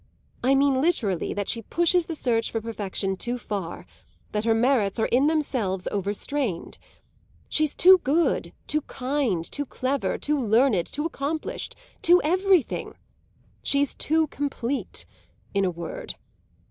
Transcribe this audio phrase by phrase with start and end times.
[0.43, 3.85] I mean literally that she pushes the search for perfection too far
[4.31, 6.79] that her merits are in themselves overstrained.
[7.47, 12.95] She's too good, too kind, too clever, too learned, too accomplished, too everything.
[13.61, 15.05] She's too complete,
[15.53, 16.15] in a word.